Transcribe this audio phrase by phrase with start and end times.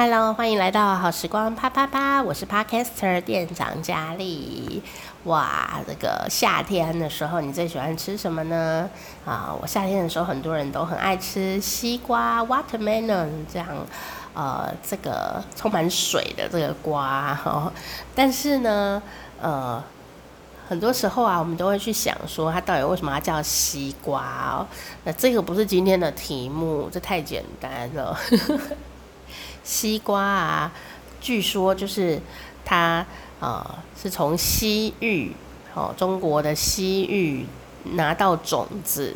[0.00, 4.80] Hello，欢迎来到好时光啪啪啪，我是 Podcaster 店长佳丽。
[5.24, 8.88] 哇，这个夏天的时候，你最喜欢吃什么呢？
[9.26, 13.66] 啊，我夏天的时候，很多人都很爱吃西瓜 （watermelon） 这样，
[14.34, 17.36] 呃，这个充满水的这个瓜。
[17.44, 17.72] 哦，
[18.14, 19.02] 但是呢，
[19.42, 19.82] 呃，
[20.68, 24.64] 很多时候啊，我们都会去想说，它到底为什么要叫西瓜哦？
[25.02, 28.16] 那这个不是今天的题目，这太简单了。
[29.68, 30.72] 西瓜啊，
[31.20, 32.18] 据说就是
[32.64, 33.04] 它
[33.38, 33.62] 呃
[34.00, 35.30] 是从西域
[35.74, 37.44] 哦，中国的西域
[37.92, 39.14] 拿到种子，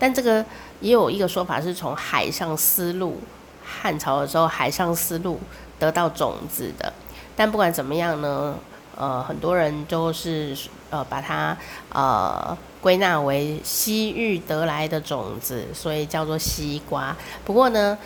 [0.00, 0.44] 但这个
[0.80, 3.20] 也有一个说法是从海上丝路，
[3.64, 5.38] 汉朝的时候海上丝路
[5.78, 6.92] 得到种子的。
[7.36, 8.56] 但不管怎么样呢，
[8.96, 10.56] 呃，很多人都是
[10.90, 11.56] 呃把它
[11.92, 17.16] 呃归纳为西域得来的种子，所以叫做西瓜。
[17.44, 17.96] 不过呢。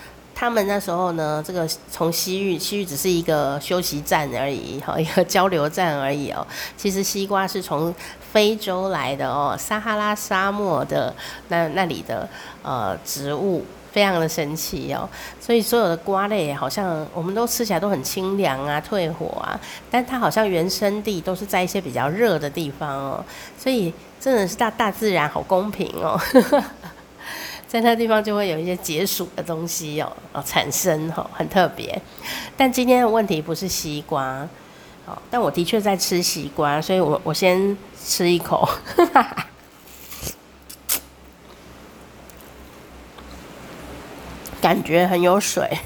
[0.40, 6.46] 他们那时候呢，这个从西域，西域只是一个休息站而已，哈，一个 交流站而已哦。
[6.78, 7.94] 其实西瓜是从
[8.32, 11.14] 非洲来的哦，撒哈拉沙漠的
[11.48, 12.26] 那那里的
[12.62, 15.06] 呃植物，非常的神奇哦。
[15.38, 23.22] 所以所有的瓜类好像我们都吃起来都很清凉啊，退火啊，但它好像原生地都是在一些比较热的地方哦。
[23.58, 26.18] 所以真的是大大自然好公平哦。
[27.70, 32.02] 在那地方就会有一些解暑的东西哦，哦产生哈，很特别。
[32.56, 34.44] 但今天的问题不是西瓜，
[35.06, 38.68] 哦，但我的确在吃西瓜，所以我我先吃一口，
[44.60, 45.70] 感觉很有水。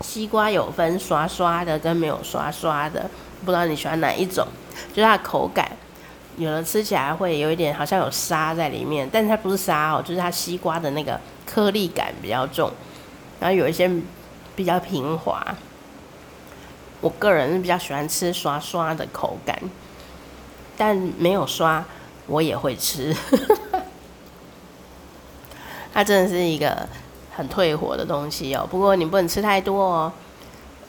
[0.00, 3.10] 西瓜有分刷刷的跟没有刷刷的，
[3.44, 4.48] 不知道你喜欢哪一种？
[4.94, 5.70] 就是它的口感。
[6.36, 12.70] 有的吃起来会有一点好像有沙在里面，但它不是沙哦，就是它西瓜的那个颗粒感比较重，
[13.38, 13.88] 然后有一些
[14.56, 15.54] 比较平滑。
[17.00, 19.56] 我个人是比较喜欢吃刷刷的口感，
[20.76, 21.84] 但没有刷
[22.26, 23.14] 我也会吃。
[25.92, 26.88] 它真的是一个
[27.30, 30.12] 很退火的东西哦，不过你不能吃太多哦。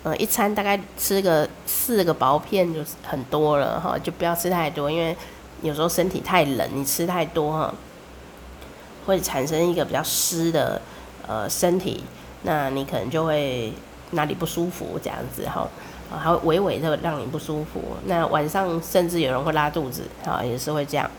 [0.01, 5.15] 呃，一餐大概吃个四个薄片就很多了哈，就不要吃太多，因为。
[5.61, 7.73] 有时候身体太冷，你吃太多哈，
[9.05, 10.81] 会产生一个比较湿的
[11.27, 12.03] 呃身体，
[12.43, 13.73] 那你可能就会
[14.11, 15.67] 哪里不舒服这样子哈，
[16.11, 17.97] 还会微微的让你不舒服。
[18.05, 21.09] 那晚上甚至有人会拉肚子，啊，也是会这样。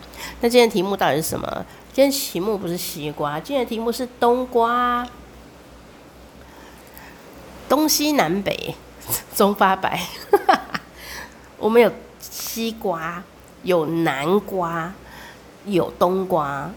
[0.41, 1.67] 那今天题目到底是什么？
[1.93, 5.07] 今天题目不是西瓜，今天题目是冬瓜，
[7.69, 8.75] 东西南北
[9.35, 10.01] 中发白，
[11.59, 13.23] 我们有西瓜。
[13.67, 14.93] 有南瓜，
[15.65, 16.71] 有冬瓜，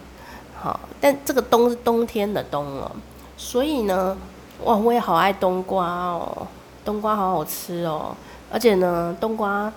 [0.60, 2.92] 好，但这个冬是冬天的冬哦，
[3.38, 4.18] 所以呢，
[4.64, 6.48] 哇，我也好爱冬瓜哦，
[6.84, 8.16] 冬瓜好好吃哦，
[8.52, 9.72] 而且呢，冬瓜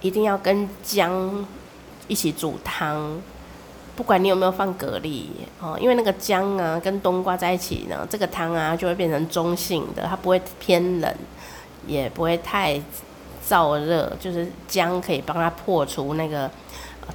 [0.00, 1.46] 一定要跟姜
[2.06, 3.20] 一起煮汤，
[3.94, 5.26] 不管你有没有放蛤蜊
[5.60, 11.14] 哦，因为那个姜啊跟冬瓜在一起呢，这个汤啊就会变成中性的，它不会偏冷，
[11.86, 12.80] 也不会太。
[13.48, 16.50] 燥热就是姜可以帮它破除那个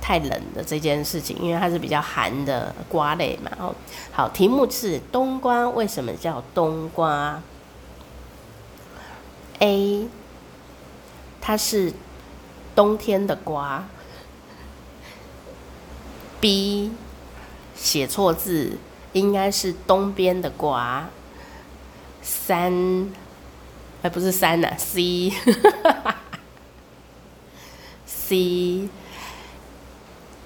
[0.02, 3.52] 太冷的这件事情，因为它是比较寒的瓜类嘛。
[3.60, 3.76] 哦，
[4.12, 7.40] 好，题目是冬瓜为什么叫冬瓜
[9.60, 10.08] ？A，
[11.40, 11.94] 它是
[12.76, 13.86] 冬天的瓜。
[16.42, 16.92] B，
[17.76, 18.78] 写错字，
[19.14, 21.08] 应该是东边的瓜。
[22.22, 22.74] 三，
[24.02, 25.32] 哎，不是三呐，啊，C。
[28.26, 28.88] C，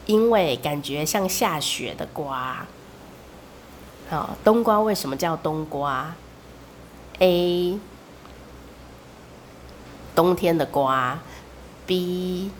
[0.07, 2.65] 因为感觉像下雪的瓜。
[4.09, 6.15] 好，冬瓜为什么叫冬瓜
[7.19, 7.77] ？A，
[10.15, 11.19] 冬天的瓜。
[11.85, 12.51] B，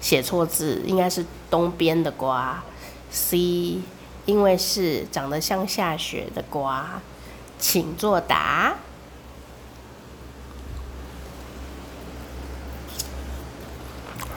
[0.00, 2.62] 写错字，应该是东边的瓜。
[3.10, 3.80] C，
[4.24, 7.02] 因为是长得像下雪的瓜，
[7.58, 8.76] 请作答。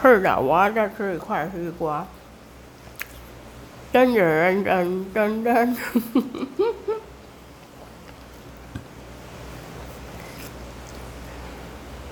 [0.02, 2.06] 是的，我要再吃一块西瓜。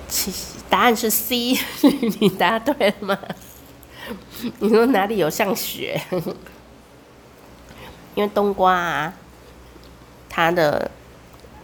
[0.07, 1.57] 其实答案是 C，
[2.19, 3.17] 你答对了吗？
[4.59, 6.01] 你说哪里有像雪？
[8.15, 9.13] 因为冬瓜啊，
[10.27, 10.91] 它的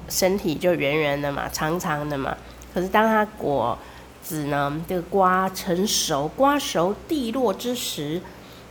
[0.07, 2.37] 身体就圆圆的嘛，长长的嘛。
[2.73, 3.77] 可是当它果
[4.25, 8.19] 子呢，这个瓜成熟，瓜熟蒂落之时，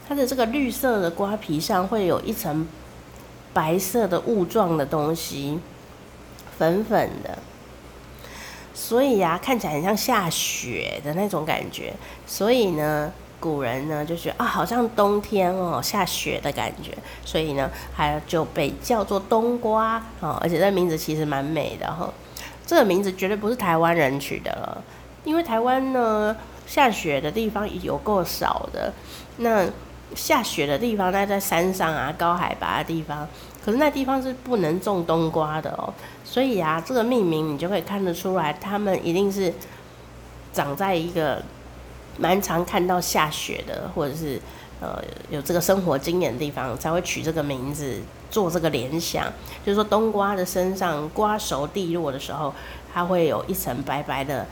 [0.08, 2.66] 它的这个绿色的瓜皮上会有一层
[3.52, 5.60] 白色的雾状的东西，
[6.58, 7.38] 粉粉的，
[8.74, 11.94] 所以呀、看起来很像下雪的那种感觉。
[12.26, 16.92] 所以呢，古人呢就觉啊，好像冬天哦下雪的感觉，
[17.24, 20.36] 所以呢，还就被叫做冬瓜哦。
[20.42, 22.14] 而且这名字其实蛮美的哈、哦，
[22.66, 24.82] 这个名字绝对不是台湾人取的了，
[25.24, 26.36] 因为台湾呢
[26.66, 28.92] 下雪的地方有够少的。
[29.38, 29.66] 那
[30.14, 33.26] 下雪的地方，那在山上啊，高海拔的地方。
[33.64, 35.92] 可是那地方是不能种冬瓜的哦，
[36.22, 39.52] 所以啊，这个命名你就可以看得出来，他们一定是
[40.52, 41.42] 长在一个
[42.18, 44.38] 蛮常看到下雪的，或者是
[44.80, 47.98] 呃有这个生活经验的地方，才会取这个名字，
[48.30, 49.24] 做这个联想。
[49.64, 52.54] 就是说，冬瓜的身上瓜熟蒂落的时候，
[52.92, 54.46] 它会有一层白白的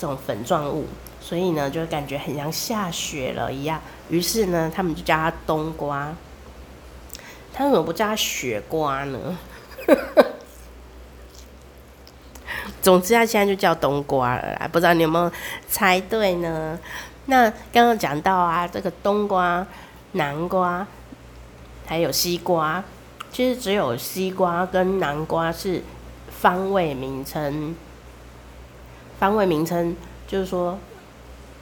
[0.00, 0.86] 这种粉状物，
[1.20, 3.78] 所以呢，就感觉很像下雪了一样。
[4.08, 6.10] 于是呢，他们就叫它冬瓜。
[7.52, 9.38] 他为什么不叫它雪瓜呢？
[12.80, 14.68] 总之，他现在就叫冬瓜了。
[14.72, 15.30] 不知道你有没有
[15.68, 16.78] 猜对呢？
[17.26, 19.66] 那刚刚讲到啊，这个冬瓜、
[20.12, 20.86] 南瓜
[21.84, 22.82] 还有西瓜，
[23.30, 25.82] 其实只有西瓜跟南瓜是
[26.30, 27.76] 方位名称。
[29.20, 29.94] 方位名称
[30.26, 30.76] 就是说，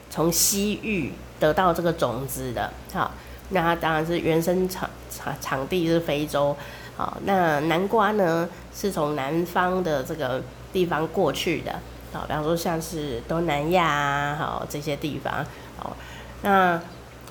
[0.08, 2.72] 从西域得到这个种子的。
[2.94, 3.10] 好。
[3.50, 6.54] 那它当然是原生场场场地是非洲，
[6.98, 11.72] 好，那南瓜呢是从南方的这个地方过去的，
[12.12, 15.42] 好，比方说像是东南亚啊，好这些地方，
[15.78, 15.96] 好，
[16.42, 16.78] 那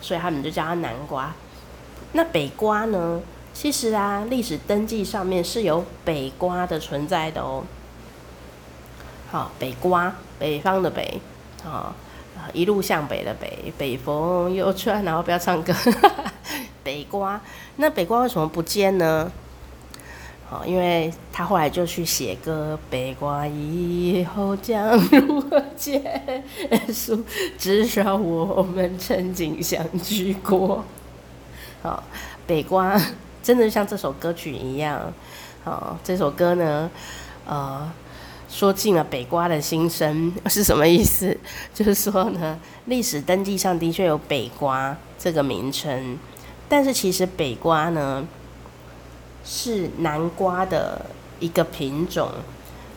[0.01, 1.31] 所以他们就叫它南瓜。
[2.13, 3.21] 那北瓜呢，
[3.53, 7.63] 其实啊历史登记上面是有北瓜的存在的哦，
[9.29, 11.21] 好，北瓜，北方的北，
[11.63, 11.93] 啊。
[12.53, 15.73] 一路向北的北，北风又吹，然后不要唱歌。
[16.81, 17.41] 北瓜，
[17.75, 19.29] 那北瓜为什么不见呢？
[20.49, 26.01] 好，因为他后来就去写歌，北瓜以后将如何结
[26.93, 27.21] 束？
[27.57, 30.85] 至少我们曾经相聚过。
[31.83, 32.01] 好，
[32.45, 32.97] 北瓜
[33.43, 35.11] 真的像这首歌曲一样。
[35.65, 36.89] 好，这首歌呢，
[37.45, 37.91] 呃。
[38.49, 41.37] 说尽了北瓜的心声 是什么意思？
[41.73, 46.17] 就是说呢，历史登记上的确有北瓜这个名称，
[46.69, 48.25] 但是其实北瓜呢
[49.43, 51.05] 是南瓜的
[51.39, 52.29] 一个品种。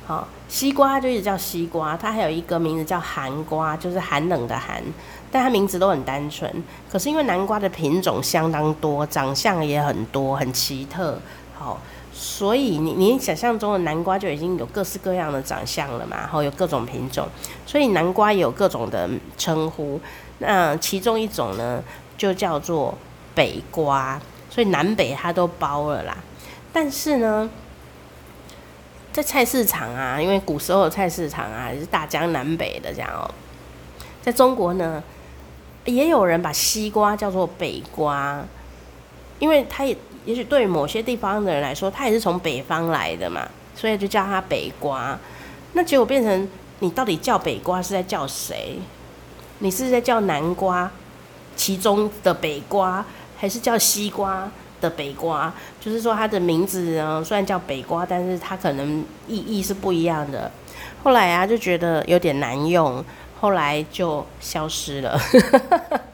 [0.06, 4.82] 好，西瓜就一直叫西瓜，它还有一个名字叫寒瓜，就是寒冷的寒，
[5.32, 6.50] 但它名字都很单纯。
[6.90, 11.18] 可是因为南瓜的品种相当多，长相也很多，很奇特。
[11.58, 11.80] 好。
[12.22, 17.26] 所以你你想象中的南瓜就已经有各式各样的长相了嘛，然后有各种品种，
[17.64, 19.08] 所以南瓜有各种的
[19.38, 19.98] 称呼。
[20.36, 21.82] 那其中一种呢，
[22.18, 22.94] 就叫做
[23.34, 24.20] 北瓜，
[24.50, 26.14] 所以南北它都包了啦。
[26.74, 27.48] 但是呢，
[29.14, 33.24] 在菜市场啊，因为古时候的菜市场啊也是大江南北的这样哦，
[34.20, 35.02] 在中国呢，
[35.86, 38.44] 也有人把西瓜叫做北瓜，
[39.38, 39.96] 因为它也。
[40.24, 45.18] 也许对某些地方的人来说，他也是从北方来的嘛，所以就叫他北瓜。
[45.72, 46.48] 那结果变成
[46.80, 48.78] 你到底叫北瓜是在叫谁？
[49.60, 50.90] 你是在叫南瓜
[51.56, 53.04] 其中的北瓜，
[53.36, 54.50] 还是叫西瓜
[54.80, 55.52] 的北瓜？
[55.80, 60.50] 就是说它的名字呢，虽然叫北瓜，但是它可能意义是不一样的。
[61.02, 63.02] 后来啊，就觉得有点难用，
[63.40, 65.18] 后来就消失了。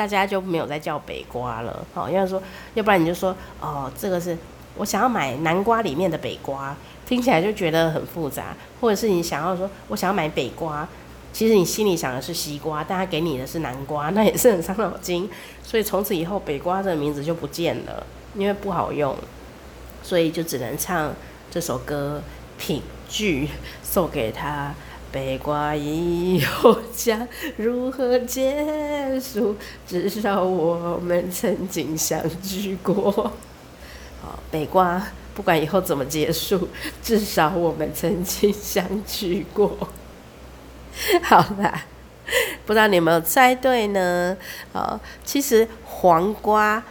[0.00, 2.42] 大家就没有再叫北瓜了，好，要说，
[2.72, 4.34] 要不然你就说，哦，这个是
[4.78, 6.74] 我想要买南瓜里面的北瓜，
[7.06, 10.88] 听起来就觉得很复杂，或者是你想要说，我想要买北瓜，
[11.34, 15.28] 其实你心里想的是西瓜，但他给你的是南瓜，那也是很伤脑筋，
[15.62, 19.14] 所以从此以后北瓜这个名字就不见了，因为不好用，
[20.02, 21.12] 所以就只能唱
[21.50, 22.22] 这首歌
[22.56, 23.50] 品句
[23.82, 24.74] 送给他。
[25.12, 27.26] 北瓜以后将
[27.56, 29.56] 如何结束？
[29.86, 33.32] 至少我们曾经相聚过。
[34.22, 36.68] 好，北瓜不管以后怎么结束，
[37.02, 39.76] 至少我们曾经相聚过。
[41.22, 41.84] 好啦，
[42.64, 44.36] 不知道你有没有猜对呢？
[44.72, 46.82] 好，其实黄瓜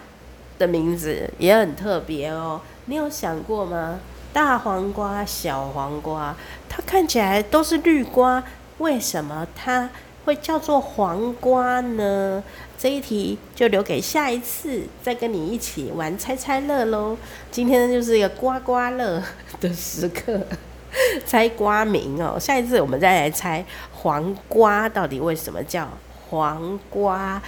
[0.57, 2.59] 的名字也很特别哦。
[2.85, 3.99] 你有想过吗？
[4.31, 6.35] 大黄瓜、小黄瓜，
[6.69, 8.43] 它看起来都是绿瓜，
[8.77, 9.89] 为什么它
[10.25, 12.43] 会叫做黄瓜呢？
[12.77, 17.17] 这一题就留给下一次再跟你一起玩猜猜乐喽。
[17.51, 19.21] 今天就是一个刮刮乐
[19.59, 20.39] 的时刻，
[21.25, 22.39] 猜瓜名哦。
[22.39, 25.89] 下一次我们再来猜黄瓜到底为什么叫
[26.29, 27.41] 黄瓜？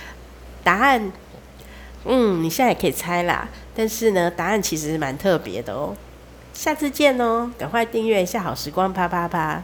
[0.64, 1.12] 答案，
[2.06, 3.48] 嗯，你现在也可以猜啦。
[3.74, 5.96] 但是呢，答案其实蛮特别的哦。
[6.54, 7.50] 下次见哦！
[7.58, 9.62] 赶快订阅一下好时光啪啪啪。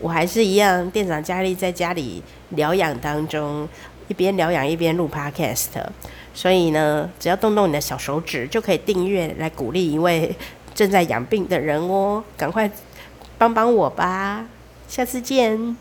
[0.00, 3.68] 我还是一样，店长佳丽在家里疗养当中，
[4.06, 5.68] 一边疗养一边录 podcast。
[6.34, 10.34] 所以呢，只要动动你的小手指，就可以订阅来鼓励一位
[10.74, 12.22] 正在养病的人哦。
[12.36, 12.70] 赶快
[13.38, 14.44] 帮帮我吧！
[14.86, 15.76] 下次见。